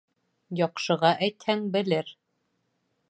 [0.59, 2.11] Яҡшыға әйтһәң, белер